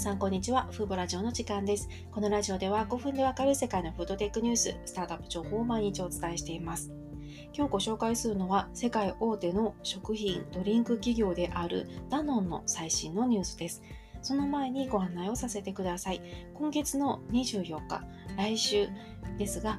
[0.00, 0.66] さんこんにちは。
[0.70, 1.86] フーボラジオの時間です。
[2.10, 6.90] このラジオでは5分でわかる世界のフードテックニュース、スタートアップ情報を毎日お伝えしています。
[7.54, 13.82] 今日ご紹介するのは世界大手の食品、ドリンク企業であるダノンの最新のニュースです。
[14.22, 16.22] その前にご案内をさせてください。
[16.54, 18.02] 今月の24日、
[18.38, 18.88] 来週
[19.36, 19.78] ですが、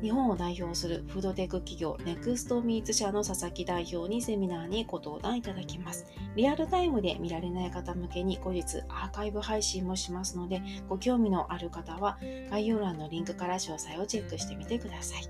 [0.00, 6.06] 日本を代表するフードテック企業ネクストミーツ社の佐々木代表にセミナーにご登壇いただきます。
[6.36, 12.16] リアルタイムで見られない方向けに後日アーカイブ配信もしますので、ご興味のある方は
[12.48, 15.24] 概要欄のリンクから詳細をチェックしてみてください。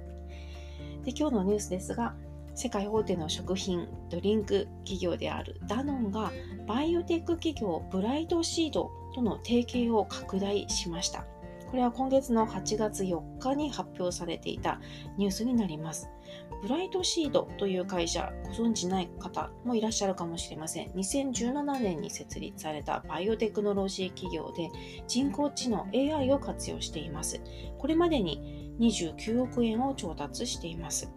[1.04, 2.14] で今日のニュースですが、
[2.54, 6.30] 世界大手の食品、ドリンク企業であるダノンが
[6.66, 11.24] バイオテック企業ブライトシードとの提携を拡大しました。
[11.70, 14.80] これは今月の8月4日に発表されていた
[15.18, 16.08] ニュースになります。
[16.62, 20.88] ブライトシードという会社、ご存知ない方もいらっしゃるかもしれません。
[20.92, 24.70] 2017年に設立されたバイオテクノロジー企業で
[25.06, 27.40] 人工知能 AI を活用しています。
[27.78, 31.12] これまでに29億円を調達しています。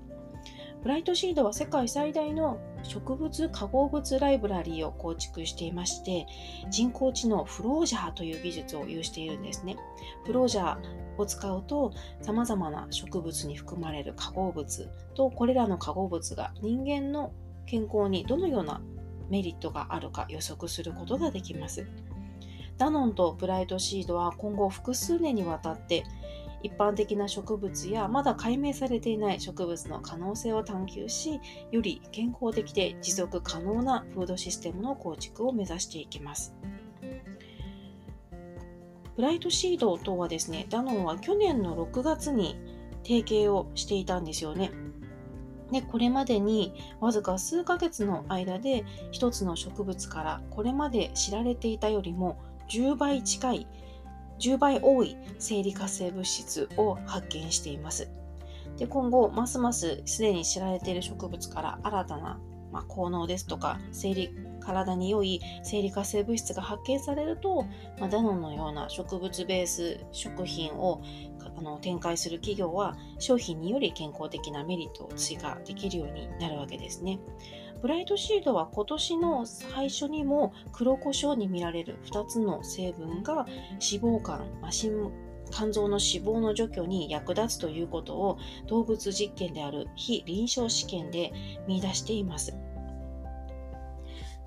[0.83, 6.25] ブライトシードは世界最大の植物化合物ライブラリーを構築していまして
[6.71, 9.77] 人工知能フロージャーという技術を有しているんですね。
[10.25, 10.77] フロージャー
[11.17, 17.31] を使うと様々な植物に含まれる化合物とこれらの化合物が人間の
[17.67, 18.81] 健康にどのような
[19.29, 21.85] メリットがあるか予測することができます。
[22.79, 26.03] ダノンとブライトシードは今後複数年にわたって
[26.63, 31.39] 一般的な植物やまだ解明されていない植物の可能性を探求し、
[31.71, 36.55] より健康的で持続可能なフードシステムの構築を目指していきます。
[39.15, 42.55] ブライトシードとはですね、ダノンは去年の6月に
[43.03, 44.71] 提携をしていたんですよね。
[45.71, 52.37] で、これまでにわずか数ヶ月の間で一つの植物からこれまで知られていたよりも
[52.69, 53.67] 10倍近い
[54.41, 58.09] 10倍多い生理活性物質を発見しています。
[58.77, 62.39] で今後、ますますすでに知られている植物から新たな、
[62.71, 67.63] まあ、効能ですとか、生理、体に良い生理活性物質が発見されると、
[67.99, 71.01] まあ、ダノンのような植物ベース食品を
[71.57, 77.19] あの展開する企業は商品により健康的なメリットを追加できるようになるわけですね。
[77.81, 85.11] ブライトシードは今年の最初にも黒胡椒に見られる2つの成分が脂肪肝、マシン、
[85.51, 88.37] 肝臓の脂肪の除去に役立つということを
[88.67, 91.31] 動物実験である非臨床試験で
[91.67, 92.55] 見出しています。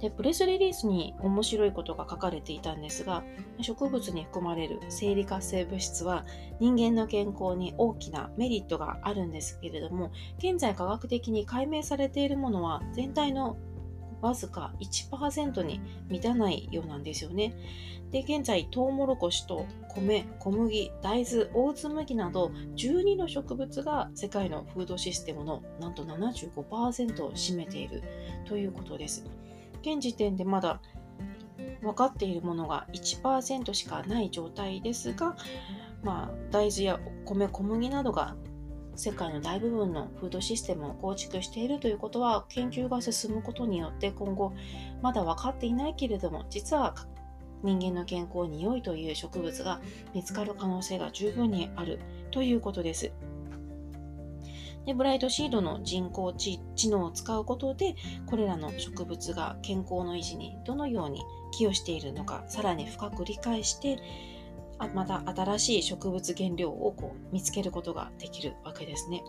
[0.01, 3.23] でプレスリリースに面白いことが書かれていたんですが
[3.61, 6.27] 植物に含まれる生理活性物質は
[6.61, 13.57] 人間の健康に大きなメリットがあるんですけれども現在科学的に解明されているものは全体の
[14.25, 17.55] わずか1%に満たないようなんですよね。
[18.11, 28.03] で、現在、トウモロコシと米、小麦、大豆、オーツ麦など12の植物が世界のフードシステムのなんと75%を占めている
[28.47, 29.27] ということです。
[29.85, 30.81] 現時点でまだ
[31.83, 35.37] 分かっているものが1%しかない状態ですが、
[36.03, 38.35] まあ、大豆や米、小麦などが
[38.97, 44.53] 世界の大部分のフードシステムを構築しているということは研究が進むことによって今後
[45.03, 46.95] まだ分かっていないけれども実は
[47.63, 49.81] 人間の健康に良いという植物が
[50.15, 51.99] 見つかる可能性が十分にある
[52.31, 53.11] ということです。
[54.87, 57.95] でブライトシードの人工知能を使うことで
[58.27, 61.23] これらの植物が健康の維持にどのように
[61.53, 63.99] 寄与しているのかさらに深く理解して
[64.79, 69.23] あまた新しい植物原料をこう見つけることができるわけですね。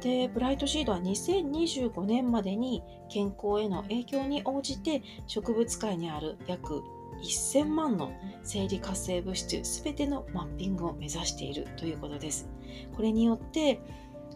[0.00, 6.82] で、ブライトシードは2025年までに健康への影響に応じて植物界にある約
[7.22, 12.48] 1000万の生理活性物質すべてのマッピングを目指しているということです。
[12.94, 13.80] これによって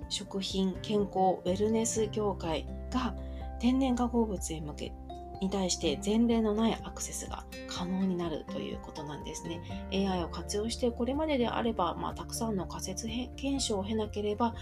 [0.08, 3.14] 食品、健康、ウェルネス業界が
[3.60, 4.92] 天然化合物へ向け
[5.40, 9.60] に対して前例のないアクセスが可能になるということなんですね。
[9.92, 13.06] AI を活用してこれまでであれば、まあ、たくさんの仮説
[13.36, 14.54] 検証を経なければ、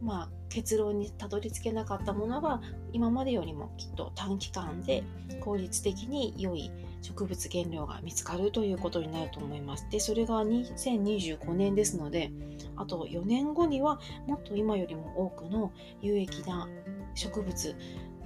[0.00, 2.60] まあ、結論にたどり着けなかったものが
[2.92, 5.04] 今までよりもきっと短期間で
[5.40, 6.70] 効率的に良い
[7.02, 9.86] 植物原料が見つかるということになると思います。
[9.90, 12.30] で、それが2025年ですので、
[12.76, 16.68] あと4年後にはもっと今よりも多くの有益な
[17.14, 17.76] 植物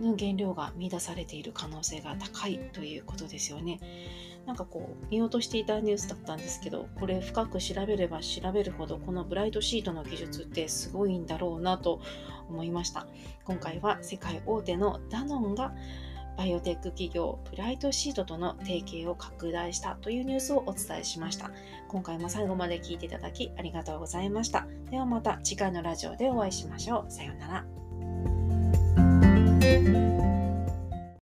[0.00, 3.80] の原料が見出されている可能性が高いということですよね。
[4.46, 12.00] なんかこう見落としていたニュースだったんですけど、これ深く調べれば調べるほどこのブライトシートの技術ってすごいんだろうなと
[12.48, 13.06] 思いました。
[13.44, 15.74] 今回は世界大手のダノンが
[16.36, 21.50] バイオテック企業プライトシートとの提携を拡大したというニュースをお伝えしました。
[21.88, 24.66] 今回も最後まで聞いていただきありがとうございました。
[24.90, 27.10] ではまた次回のラジオでお会いしましょう。
[27.10, 27.83] さようなら。
[29.64, 30.33] Música